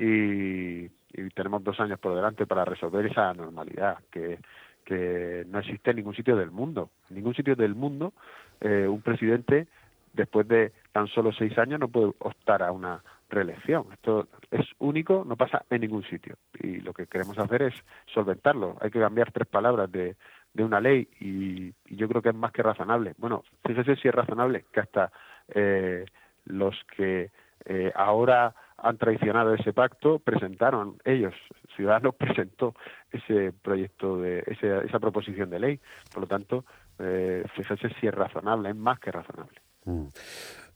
y, 0.01 0.89
tenemos 1.35 1.63
dos 1.63 1.79
años 1.79 1.99
por 1.99 2.15
delante 2.15 2.47
para 2.47 2.63
resolver 2.63 3.05
esa 3.05 3.33
normalidad 3.33 3.97
que, 4.09 4.39
que 4.85 5.45
no 5.49 5.59
existe 5.59 5.91
en 5.91 5.97
ningún 5.97 6.15
sitio 6.15 6.37
del 6.37 6.51
mundo. 6.51 6.89
En 7.09 7.17
ningún 7.17 7.35
sitio 7.35 7.55
del 7.55 7.75
mundo 7.75 8.13
eh, 8.61 8.87
un 8.87 9.01
presidente 9.01 9.67
después 10.13 10.47
de 10.47 10.71
tan 10.91 11.07
solo 11.07 11.31
seis 11.33 11.57
años 11.57 11.79
no 11.79 11.89
puede 11.89 12.13
optar 12.19 12.63
a 12.63 12.71
una 12.71 13.03
reelección. 13.29 13.87
Esto 13.91 14.27
es 14.51 14.65
único, 14.79 15.23
no 15.25 15.35
pasa 15.35 15.63
en 15.69 15.81
ningún 15.81 16.03
sitio. 16.03 16.37
Y 16.59 16.79
lo 16.79 16.93
que 16.93 17.07
queremos 17.07 17.37
hacer 17.37 17.63
es 17.63 17.73
solventarlo. 18.13 18.77
Hay 18.81 18.89
que 18.89 18.99
cambiar 18.99 19.31
tres 19.31 19.47
palabras 19.47 19.91
de, 19.91 20.15
de 20.53 20.63
una 20.63 20.79
ley 20.79 21.07
y, 21.19 21.73
yo 21.95 22.07
creo 22.07 22.21
que 22.21 22.29
es 22.29 22.35
más 22.35 22.51
que 22.51 22.63
razonable. 22.63 23.13
Bueno, 23.17 23.43
fíjese 23.65 23.95
si 23.97 24.07
es 24.07 24.15
razonable 24.15 24.65
que 24.71 24.79
hasta 24.79 25.11
eh, 25.53 26.05
los 26.45 26.75
que 26.95 27.31
eh, 27.65 27.91
ahora 27.95 28.55
han 28.81 28.97
traicionado 28.97 29.53
ese 29.53 29.73
pacto 29.73 30.19
presentaron 30.19 30.97
ellos 31.05 31.33
Ciudadanos 31.75 32.15
presentó 32.19 32.75
ese 33.11 33.53
proyecto 33.61 34.21
de 34.21 34.43
esa 34.47 34.99
proposición 34.99 35.49
de 35.49 35.59
ley 35.59 35.79
por 36.13 36.21
lo 36.21 36.27
tanto 36.27 36.65
eh, 36.99 37.43
fíjese 37.55 37.89
si 37.99 38.07
es 38.07 38.13
razonable 38.13 38.69
es 38.69 38.75
más 38.75 38.99
que 38.99 39.11
razonable 39.11 39.61
mm. 39.85 40.07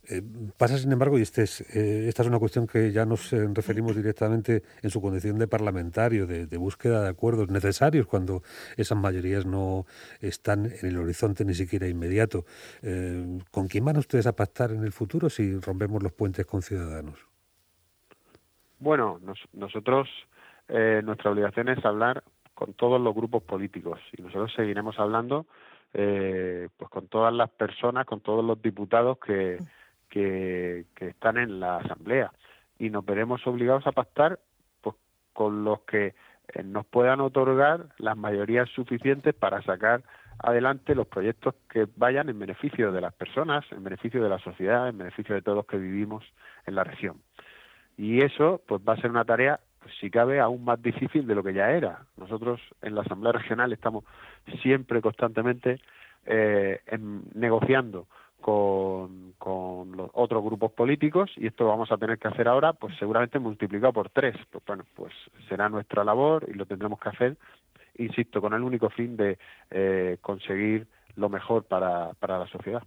Eh, 0.08 0.22
pasa, 0.58 0.78
sin 0.78 0.92
embargo, 0.92 1.18
y 1.18 1.22
este 1.22 1.44
es, 1.44 1.62
eh, 1.62 2.08
esta 2.08 2.22
es 2.22 2.28
una 2.28 2.38
cuestión 2.38 2.68
que 2.68 2.92
ya 2.92 3.06
nos 3.06 3.34
eh, 3.34 3.48
referimos 3.52 3.96
directamente 3.96 4.64
en 4.82 4.90
su 4.90 5.02
condición 5.02 5.40
de 5.40 5.48
parlamentario, 5.48 6.28
de, 6.28 6.58
búsqueda 6.58 7.02
de 7.04 7.10
acuerdos 7.10 7.50
necesarios 7.50 8.06
cuando 8.06 8.44
esas 8.78 8.98
mayorías 8.98 9.46
no 9.46 9.86
están 10.22 10.66
en 10.66 10.88
el 10.88 10.98
horizonte 10.98 11.44
ni 11.44 11.54
siquiera 11.54 11.88
inmediato. 11.88 12.46
¿Con 13.52 13.68
quién 13.68 13.86
van 13.86 13.98
ustedes 13.98 14.26
a 14.26 14.36
pactar 14.36 14.72
en 14.72 14.84
el 14.84 14.92
futuro 14.92 15.30
si 15.30 15.60
rompemos 15.60 16.02
los 16.02 16.14
puentes 16.14 16.46
con 16.46 16.62
ciudadanos? 16.62 17.35
Bueno, 18.80 19.20
nosotros, 19.54 20.10
nuestra 20.68 21.32
obligación 21.32 21.70
es 21.70 21.84
hablar 21.86 22.24
con 22.54 22.74
todos 22.74 23.00
los 23.00 23.16
grupos 23.16 23.44
políticos 23.44 24.00
y 24.18 24.22
nosotros 24.22 24.54
seguiremos 24.56 25.00
hablando 25.00 25.46
pues 25.92 26.90
con 26.90 27.08
todas 27.08 27.34
las 27.34 27.50
personas, 27.50 28.06
con 28.06 28.22
todos 28.22 28.44
los 28.44 28.62
diputados 28.62 29.18
que 29.20 29.60
que, 30.16 30.86
están 31.00 31.38
en 31.38 31.60
la 31.60 31.78
Asamblea 31.78 32.32
y 32.80 32.90
nos 32.90 33.06
veremos 33.06 33.46
obligados 33.48 33.86
a 33.88 33.92
pactar 33.92 34.40
pues, 34.82 34.96
con 35.34 35.64
los 35.64 35.82
que 35.82 36.16
eh, 36.54 36.64
nos 36.64 36.86
puedan 36.86 37.20
otorgar 37.20 37.88
las 37.98 38.18
mayorías 38.18 38.70
suficientes 38.70 39.34
para 39.34 39.62
sacar 39.64 40.04
adelante 40.40 40.96
los 40.96 41.08
proyectos 41.08 41.56
que 41.70 41.88
vayan 41.96 42.30
en 42.30 42.40
beneficio 42.40 42.92
de 42.92 43.02
las 43.02 43.14
personas, 43.14 43.66
en 43.72 43.84
beneficio 43.84 44.22
de 44.22 44.30
la 44.30 44.40
sociedad, 44.40 44.88
en 44.90 44.98
beneficio 44.98 45.36
de 45.36 45.42
todos 45.42 45.58
los 45.58 45.66
que 45.66 45.78
vivimos 45.78 46.24
en 46.66 46.76
la 46.76 46.84
región. 46.84 47.22
Y 47.98 48.22
eso 48.22 48.62
pues 48.68 48.82
va 48.88 48.94
a 48.94 49.02
ser 49.02 49.12
una 49.12 49.26
tarea 49.26 49.60
pues, 49.82 49.94
si 50.00 50.10
cabe 50.10 50.40
aún 50.40 50.66
más 50.66 50.82
difícil 50.82 51.28
de 51.28 51.36
lo 51.36 51.44
que 51.44 51.54
ya 51.54 51.72
era. 51.72 52.06
Nosotros 52.18 52.60
en 52.82 52.96
la 52.96 53.02
Asamblea 53.02 53.34
Regional 53.34 53.72
estamos 53.72 54.04
siempre 54.62 55.02
constantemente 55.02 55.80
eh, 56.26 56.82
negociando 57.36 58.08
con, 58.42 59.34
con 59.38 59.96
los 59.96 60.10
otros 60.14 60.44
grupos 60.44 60.72
políticos 60.72 61.32
y 61.38 61.48
esto 61.48 61.64
lo 61.64 61.72
vamos 61.72 61.92
a 61.92 61.98
tener 61.98 62.18
que 62.18 62.28
hacer 62.28 62.48
ahora, 62.48 62.74
pues 62.74 62.96
seguramente 62.98 63.40
multiplicado 63.40 63.94
por 63.94 64.10
tres. 64.10 64.36
Pues 64.52 64.64
bueno, 64.66 64.86
pues 64.96 65.14
será 65.50 65.70
nuestra 65.70 66.04
labor 66.04 66.46
y 66.48 66.54
lo 66.54 66.66
tendremos 66.66 67.00
que 67.00 67.10
hacer, 67.10 67.38
insisto, 67.98 68.42
con 68.42 68.54
el 68.54 68.64
único 68.64 68.90
fin 68.90 69.16
de 69.18 69.38
eh, 69.72 70.18
conseguir 70.22 70.88
lo 71.16 71.30
mejor 71.30 71.64
para, 71.66 72.14
para 72.16 72.40
la 72.40 72.48
sociedad. 72.48 72.84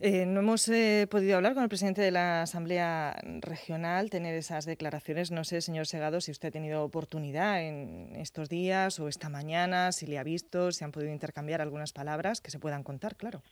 Eh, 0.00 0.26
no 0.26 0.40
hemos 0.40 0.68
eh, 0.68 1.06
podido 1.10 1.36
hablar 1.36 1.54
con 1.54 1.62
el 1.62 1.68
presidente 1.68 2.02
de 2.02 2.10
la 2.10 2.42
Asamblea 2.42 3.16
Regional, 3.40 4.10
tener 4.10 4.34
esas 4.34 4.64
declaraciones. 4.64 5.30
No 5.30 5.44
sé, 5.44 5.60
señor 5.60 5.86
Segado, 5.86 6.20
si 6.20 6.30
usted 6.30 6.48
ha 6.48 6.52
tenido 6.52 6.84
oportunidad 6.84 7.62
en 7.62 8.14
estos 8.16 8.48
días 8.48 9.00
o 9.00 9.08
esta 9.08 9.28
mañana, 9.28 9.92
si 9.92 10.06
le 10.06 10.18
ha 10.18 10.24
visto, 10.24 10.72
si 10.72 10.84
han 10.84 10.92
podido 10.92 11.12
intercambiar 11.12 11.60
algunas 11.60 11.92
palabras 11.92 12.40
que 12.40 12.50
se 12.50 12.58
puedan 12.58 12.82
contar, 12.82 13.16
claro. 13.16 13.42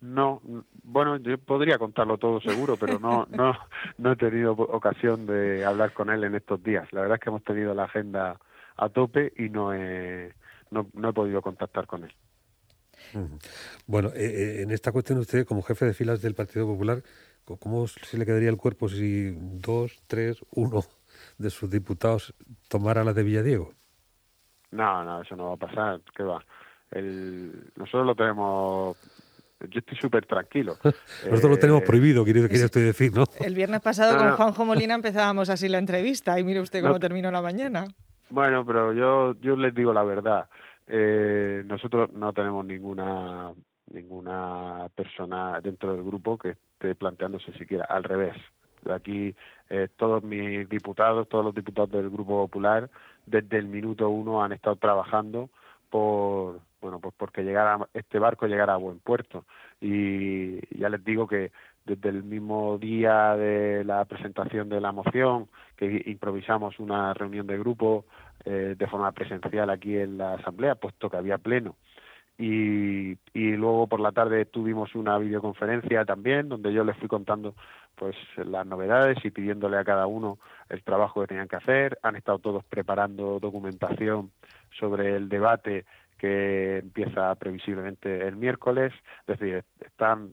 No, 0.00 0.42
bueno, 0.82 1.16
yo 1.16 1.38
podría 1.38 1.78
contarlo 1.78 2.18
todo 2.18 2.38
seguro, 2.40 2.76
pero 2.76 2.98
no, 2.98 3.26
no, 3.30 3.56
no 3.96 4.12
he 4.12 4.16
tenido 4.16 4.52
ocasión 4.52 5.26
de 5.26 5.64
hablar 5.64 5.94
con 5.94 6.10
él 6.10 6.24
en 6.24 6.34
estos 6.34 6.62
días. 6.62 6.92
La 6.92 7.00
verdad 7.00 7.16
es 7.16 7.20
que 7.22 7.30
hemos 7.30 7.44
tenido 7.44 7.74
la 7.74 7.84
agenda 7.84 8.38
a 8.76 8.88
tope 8.90 9.32
y 9.36 9.48
no 9.48 9.72
he, 9.72 10.34
no, 10.70 11.08
he 11.08 11.12
podido 11.12 11.40
contactar 11.40 11.86
con 11.86 12.04
él. 12.04 12.12
Bueno, 13.86 14.08
eh, 14.10 14.24
eh, 14.24 14.62
en 14.62 14.70
esta 14.70 14.92
cuestión 14.92 15.18
usted, 15.18 15.46
como 15.46 15.62
jefe 15.62 15.86
de 15.86 15.94
filas 15.94 16.22
del 16.22 16.34
Partido 16.34 16.66
Popular, 16.66 17.02
¿cómo 17.44 17.86
se 17.86 18.18
le 18.18 18.26
quedaría 18.26 18.48
el 18.48 18.56
cuerpo 18.56 18.88
si 18.88 19.30
dos, 19.38 20.02
tres, 20.06 20.42
uno 20.50 20.82
de 21.38 21.50
sus 21.50 21.70
diputados 21.70 22.34
tomara 22.68 23.04
la 23.04 23.12
de 23.12 23.22
Villadiego? 23.22 23.72
No, 24.70 25.04
no, 25.04 25.22
eso 25.22 25.36
no 25.36 25.48
va 25.48 25.54
a 25.54 25.56
pasar. 25.56 26.00
¿Qué 26.16 26.22
va? 26.22 26.44
El, 26.90 27.70
nosotros 27.76 28.06
lo 28.06 28.14
tenemos 28.14 28.96
yo 29.70 29.78
estoy 29.78 29.96
súper 29.96 30.26
tranquilo. 30.26 30.76
Nosotros 31.30 31.50
lo 31.50 31.56
tenemos 31.58 31.82
eh, 31.82 31.86
prohibido, 31.86 32.24
quiero, 32.24 32.42
decir, 32.42 33.12
¿no? 33.14 33.24
El 33.40 33.54
viernes 33.54 33.80
pasado 33.80 34.18
con 34.18 34.32
Juanjo 34.32 34.64
Molina 34.64 34.94
empezábamos 34.94 35.48
así 35.48 35.68
la 35.68 35.78
entrevista 35.78 36.38
y 36.38 36.44
mire 36.44 36.60
usted 36.60 36.82
cómo 36.82 36.98
terminó 36.98 37.30
la 37.30 37.42
mañana. 37.42 37.86
Bueno, 38.30 38.64
pero 38.64 38.92
yo, 38.92 39.34
yo 39.40 39.56
les 39.56 39.74
digo 39.74 39.92
la 39.92 40.02
verdad. 40.02 40.48
Eh, 40.86 41.62
nosotros 41.66 42.12
no 42.12 42.32
tenemos 42.32 42.64
ninguna 42.64 43.52
ninguna 43.92 44.88
persona 44.94 45.60
dentro 45.60 45.92
del 45.92 46.02
grupo 46.02 46.38
que 46.38 46.50
esté 46.50 46.94
planteándose 46.94 47.52
siquiera 47.52 47.84
al 47.84 48.04
revés. 48.04 48.34
Aquí 48.90 49.34
eh, 49.70 49.88
todos 49.96 50.22
mis 50.22 50.68
diputados, 50.68 51.28
todos 51.28 51.44
los 51.44 51.54
diputados 51.54 51.90
del 51.90 52.10
Grupo 52.10 52.44
Popular, 52.44 52.90
desde 53.26 53.58
el 53.58 53.66
minuto 53.66 54.08
uno 54.10 54.42
han 54.42 54.52
estado 54.52 54.76
trabajando 54.76 55.48
por 55.88 56.60
bueno 56.80 56.98
pues 57.00 57.14
porque 57.16 57.42
llegara 57.42 57.78
este 57.94 58.18
barco 58.18 58.46
llegara 58.46 58.74
a 58.74 58.78
buen 58.78 58.98
puerto 58.98 59.44
y 59.80 60.60
ya 60.78 60.88
les 60.88 61.02
digo 61.04 61.26
que 61.26 61.52
desde 61.86 62.08
el 62.08 62.24
mismo 62.24 62.78
día 62.78 63.36
de 63.36 63.84
la 63.84 64.04
presentación 64.04 64.68
de 64.68 64.80
la 64.80 64.92
moción 64.92 65.48
que 65.76 66.02
improvisamos 66.06 66.78
una 66.78 67.14
reunión 67.14 67.46
de 67.46 67.58
grupo 67.58 68.04
eh, 68.44 68.74
de 68.76 68.86
forma 68.86 69.12
presencial 69.12 69.70
aquí 69.70 69.96
en 69.96 70.18
la 70.18 70.34
asamblea 70.34 70.74
puesto 70.74 71.10
que 71.10 71.16
había 71.16 71.38
pleno. 71.38 71.76
Y, 72.36 73.12
y 73.32 73.52
luego 73.52 73.86
por 73.86 74.00
la 74.00 74.10
tarde 74.10 74.44
tuvimos 74.44 74.94
una 74.96 75.18
videoconferencia 75.18 76.04
también 76.04 76.48
donde 76.48 76.72
yo 76.72 76.82
les 76.82 76.96
fui 76.96 77.06
contando 77.06 77.54
pues 77.94 78.16
las 78.36 78.66
novedades 78.66 79.24
y 79.24 79.30
pidiéndole 79.30 79.76
a 79.76 79.84
cada 79.84 80.08
uno 80.08 80.38
el 80.68 80.82
trabajo 80.82 81.20
que 81.20 81.28
tenían 81.28 81.48
que 81.48 81.56
hacer. 81.56 81.98
Han 82.02 82.16
estado 82.16 82.40
todos 82.40 82.64
preparando 82.64 83.38
documentación 83.38 84.32
sobre 84.78 85.14
el 85.14 85.28
debate 85.28 85.84
que 86.18 86.78
empieza 86.78 87.34
previsiblemente 87.36 88.26
el 88.26 88.36
miércoles, 88.36 88.92
es 89.26 89.38
decir, 89.38 89.64
están 89.80 90.32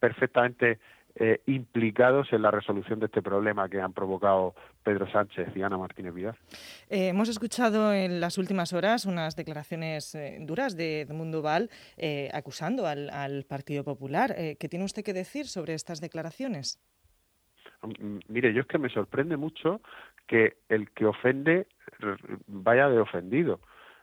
perfectamente 0.00 0.78
eh, 1.20 1.40
implicados 1.46 2.32
en 2.32 2.42
la 2.42 2.50
resolución 2.50 3.00
de 3.00 3.06
este 3.06 3.22
problema 3.22 3.68
que 3.68 3.80
han 3.80 3.92
provocado 3.92 4.54
Pedro 4.82 5.10
Sánchez 5.10 5.48
y 5.56 5.62
Ana 5.62 5.76
Martínez 5.76 6.14
Vidal. 6.14 6.36
Eh, 6.88 7.08
hemos 7.08 7.28
escuchado 7.28 7.92
en 7.92 8.20
las 8.20 8.38
últimas 8.38 8.72
horas 8.72 9.04
unas 9.04 9.34
declaraciones 9.36 10.14
eh, 10.14 10.38
duras 10.40 10.76
de 10.76 11.02
Edmundo 11.02 11.42
Val 11.42 11.70
acusando 12.32 12.86
al, 12.86 13.10
al, 13.10 13.44
Partido 13.44 13.84
Popular. 13.84 14.34
¿Qué 14.58 14.68
tiene 14.68 14.84
usted 14.84 15.02
que 15.02 15.12
decir 15.12 15.46
sobre 15.46 15.74
estas 15.74 16.00
declaraciones? 16.00 16.78
Mire, 18.28 18.52
yo 18.52 18.60
es 18.60 18.66
que 18.66 18.78
me 18.78 18.88
sorprende 18.88 19.36
mucho 19.36 19.80
que 20.26 20.58
el 20.68 20.90
que 20.90 21.06
ofende 21.06 21.66
vaya 22.46 22.88
de 22.88 22.98
ofendido. 23.00 23.60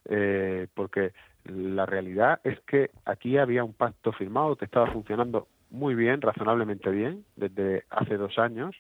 Eh, 0.08 0.68
porque 0.74 1.14
la 1.46 1.86
realidad 1.86 2.40
es 2.44 2.60
que 2.62 2.92
aquí 3.06 3.38
había 3.38 3.64
un 3.64 3.74
pacto 3.74 4.12
firmado 4.12 4.56
que 4.56 4.66
estaba 4.66 4.92
funcionando 4.92 5.48
muy 5.70 5.96
bien, 5.96 6.22
razonablemente 6.22 6.90
bien, 6.90 7.26
desde 7.36 7.84
hace 7.90 8.18
dos 8.18 8.38
años. 8.40 8.76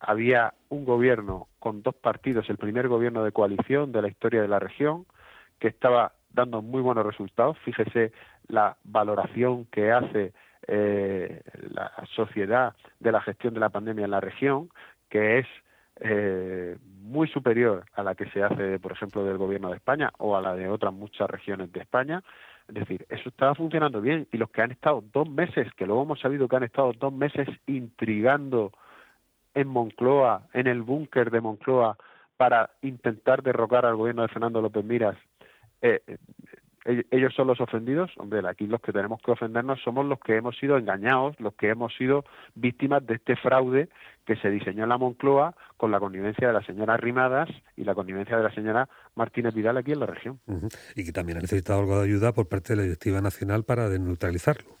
Había 0.00 0.54
un 0.68 0.84
gobierno 0.84 1.48
con 1.58 1.82
dos 1.82 1.94
partidos, 1.94 2.48
el 2.50 2.58
primer 2.58 2.88
gobierno 2.88 3.24
de 3.24 3.32
coalición 3.32 3.92
de 3.92 4.02
la 4.02 4.08
historia 4.08 4.42
de 4.42 4.48
la 4.48 4.58
región, 4.58 5.06
que 5.58 5.68
estaba 5.68 6.12
dando 6.30 6.62
muy 6.62 6.82
buenos 6.82 7.06
resultados. 7.06 7.58
Fíjese 7.60 8.12
la 8.48 8.76
valoración 8.84 9.66
que 9.66 9.92
hace 9.92 10.32
eh, 10.66 11.40
la 11.70 11.92
sociedad 12.14 12.74
de 13.00 13.12
la 13.12 13.20
gestión 13.20 13.54
de 13.54 13.60
la 13.60 13.70
pandemia 13.70 14.04
en 14.04 14.10
la 14.10 14.20
región, 14.20 14.70
que 15.08 15.38
es 15.38 15.46
eh, 16.00 16.76
muy 17.02 17.28
superior 17.28 17.84
a 17.94 18.02
la 18.02 18.14
que 18.14 18.28
se 18.30 18.42
hace, 18.42 18.78
por 18.80 18.92
ejemplo, 18.92 19.24
del 19.24 19.38
Gobierno 19.38 19.70
de 19.70 19.76
España 19.76 20.10
o 20.18 20.36
a 20.36 20.42
la 20.42 20.54
de 20.54 20.68
otras 20.68 20.92
muchas 20.92 21.30
regiones 21.30 21.72
de 21.72 21.80
España. 21.80 22.22
Es 22.68 22.74
decir, 22.74 23.06
eso 23.08 23.28
estaba 23.28 23.54
funcionando 23.54 24.00
bien 24.00 24.26
y 24.32 24.38
los 24.38 24.50
que 24.50 24.62
han 24.62 24.72
estado 24.72 25.04
dos 25.12 25.28
meses, 25.28 25.72
que 25.74 25.86
luego 25.86 26.02
hemos 26.02 26.20
sabido 26.20 26.48
que 26.48 26.56
han 26.56 26.62
estado 26.62 26.92
dos 26.92 27.12
meses 27.12 27.48
intrigando 27.66 28.72
en 29.54 29.68
Moncloa, 29.68 30.48
en 30.52 30.66
el 30.66 30.82
búnker 30.82 31.30
de 31.30 31.40
Moncloa, 31.40 31.96
para 32.36 32.70
intentar 32.82 33.42
derrocar 33.42 33.86
al 33.86 33.96
gobierno 33.96 34.22
de 34.22 34.28
Fernando 34.28 34.60
López 34.60 34.84
Miras, 34.84 35.16
eh, 35.82 36.00
ellos 36.84 37.34
son 37.34 37.46
los 37.46 37.60
ofendidos, 37.60 38.10
hombre, 38.18 38.40
aquí 38.46 38.66
los 38.66 38.80
que 38.80 38.92
tenemos 38.92 39.20
que 39.22 39.30
ofendernos 39.30 39.80
somos 39.82 40.04
los 40.04 40.20
que 40.20 40.36
hemos 40.36 40.56
sido 40.58 40.76
engañados, 40.76 41.38
los 41.40 41.54
que 41.54 41.70
hemos 41.70 41.94
sido 41.96 42.24
víctimas 42.54 43.06
de 43.06 43.14
este 43.14 43.36
fraude 43.36 43.88
que 44.26 44.36
se 44.36 44.50
diseñó 44.50 44.82
en 44.82 44.90
la 44.90 44.98
Moncloa 44.98 45.54
con 45.76 45.90
la 45.90 45.98
connivencia 45.98 46.46
de 46.46 46.52
la 46.52 46.62
señora 46.62 46.96
Rimadas 46.96 47.48
y 47.76 47.84
la 47.84 47.94
connivencia 47.94 48.36
de 48.36 48.42
la 48.42 48.54
señora 48.54 48.88
Martínez 49.14 49.54
Vidal 49.54 49.78
aquí 49.78 49.92
en 49.92 50.00
la 50.00 50.06
región. 50.06 50.40
Y 50.94 51.04
que 51.04 51.12
también 51.12 51.38
ha 51.38 51.40
necesitado 51.40 51.80
algo 51.80 51.98
de 51.98 52.04
ayuda 52.04 52.32
por 52.32 52.48
parte 52.48 52.74
de 52.74 52.76
la 52.76 52.82
directiva 52.82 53.20
nacional 53.20 53.64
para 53.64 53.88
desneutralizarlo. 53.88 54.76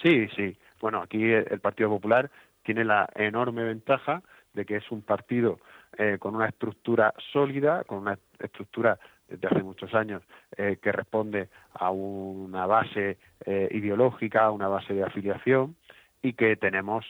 Sí, 0.00 0.28
sí. 0.36 0.56
Bueno, 0.80 1.02
aquí 1.02 1.30
el 1.32 1.60
Partido 1.60 1.88
Popular 1.88 2.30
tiene 2.62 2.84
la 2.84 3.08
enorme 3.14 3.64
ventaja 3.64 4.22
de 4.52 4.64
que 4.64 4.76
es 4.76 4.90
un 4.90 5.02
partido 5.02 5.58
eh, 5.98 6.18
con 6.18 6.34
una 6.34 6.46
estructura 6.46 7.12
sólida, 7.32 7.84
con 7.84 7.98
una 7.98 8.18
estructura 8.38 8.98
desde 9.32 9.48
hace 9.48 9.62
muchos 9.62 9.94
años 9.94 10.22
eh, 10.56 10.78
que 10.80 10.92
responde 10.92 11.48
a 11.74 11.90
una 11.90 12.66
base 12.66 13.18
eh, 13.44 13.68
ideológica, 13.72 14.44
a 14.44 14.50
una 14.50 14.68
base 14.68 14.94
de 14.94 15.04
afiliación 15.04 15.76
y 16.22 16.34
que 16.34 16.54
tenemos, 16.54 17.04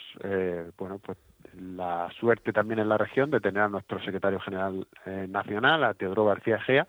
bueno, 0.79 0.99
pues 0.99 1.19
la 1.61 2.09
suerte 2.19 2.51
también 2.51 2.81
en 2.81 2.89
la 2.89 2.97
región 2.97 3.31
de 3.31 3.41
tener 3.41 3.63
a 3.65 3.69
nuestro 3.69 4.03
secretario 4.03 4.41
general 4.41 4.87
nacional, 5.29 5.85
a 5.85 5.93
Teodoro 5.93 6.25
García 6.25 6.59
Gea, 6.61 6.87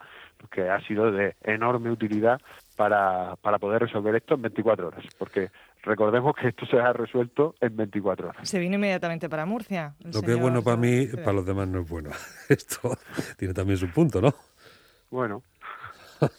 que 0.49 0.69
ha 0.69 0.79
sido 0.87 1.11
de 1.11 1.35
enorme 1.43 1.91
utilidad 1.91 2.39
para, 2.75 3.35
para 3.41 3.59
poder 3.59 3.81
resolver 3.81 4.15
esto 4.15 4.35
en 4.35 4.43
24 4.43 4.87
horas, 4.87 5.03
porque 5.17 5.49
recordemos 5.83 6.35
que 6.35 6.49
esto 6.49 6.65
se 6.65 6.79
ha 6.79 6.91
resuelto 6.93 7.55
en 7.61 7.75
24 7.75 8.29
horas. 8.29 8.49
Se 8.49 8.59
vino 8.59 8.75
inmediatamente 8.75 9.29
para 9.29 9.45
Murcia. 9.45 9.95
Lo 9.99 10.21
que 10.21 10.31
es 10.31 10.39
bueno 10.39 10.63
para 10.63 10.77
mí, 10.77 11.07
para 11.07 11.33
los 11.33 11.45
demás 11.45 11.67
no 11.67 11.81
es 11.81 11.89
bueno. 11.89 12.09
Esto 12.49 12.97
tiene 13.37 13.53
también 13.53 13.77
su 13.77 13.89
punto, 13.89 14.21
¿no? 14.21 14.33
Bueno. 15.13 15.43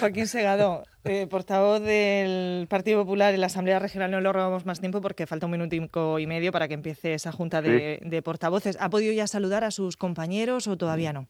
Joaquín 0.00 0.26
Segado, 0.26 0.82
eh, 1.04 1.28
portavoz 1.28 1.80
del 1.80 2.66
Partido 2.66 3.00
Popular 3.04 3.34
en 3.34 3.40
la 3.40 3.46
Asamblea 3.46 3.78
Regional, 3.78 4.10
no 4.10 4.20
lo 4.20 4.32
robamos 4.32 4.66
más 4.66 4.80
tiempo 4.80 5.00
porque 5.00 5.28
falta 5.28 5.46
un 5.46 5.52
minutico 5.52 6.18
y 6.18 6.26
medio 6.26 6.50
para 6.50 6.66
que 6.66 6.74
empiece 6.74 7.14
esa 7.14 7.30
junta 7.30 7.62
de 7.62 8.22
portavoces. 8.24 8.76
¿Ha 8.80 8.90
podido 8.90 9.12
ya 9.12 9.28
saludar 9.28 9.62
a 9.62 9.70
sus 9.70 9.96
compañeros 9.96 10.66
o 10.66 10.76
todavía 10.76 11.12
no? 11.12 11.28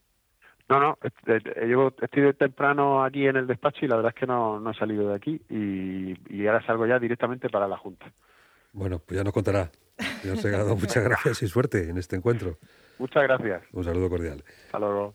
No, 0.69 0.79
no, 0.79 0.97
llevo, 1.67 1.93
estoy 2.01 2.33
temprano 2.33 3.03
aquí 3.03 3.27
en 3.27 3.35
el 3.35 3.45
despacho 3.45 3.85
y 3.85 3.87
la 3.87 3.97
verdad 3.97 4.13
es 4.15 4.19
que 4.19 4.25
no, 4.25 4.59
no 4.59 4.71
he 4.71 4.73
salido 4.73 5.09
de 5.09 5.15
aquí 5.15 5.39
y, 5.51 6.15
y, 6.35 6.47
ahora 6.47 6.65
salgo 6.65 6.87
ya 6.87 6.97
directamente 6.97 7.47
para 7.47 7.67
la 7.67 7.77
Junta. 7.77 8.11
Bueno, 8.71 8.97
pues 8.97 9.19
ya 9.19 9.23
nos 9.23 9.33
contará. 9.33 9.69
Señor 10.21 10.37
Segado, 10.37 10.75
muchas 10.77 11.03
gracias 11.03 11.43
y 11.43 11.47
suerte 11.47 11.89
en 11.89 11.99
este 11.99 12.15
encuentro. 12.15 12.57
Muchas 12.97 13.21
gracias. 13.21 13.61
Un 13.71 13.83
saludo 13.83 14.09
cordial. 14.09 14.43
Hasta 14.65 14.79
luego. 14.79 15.13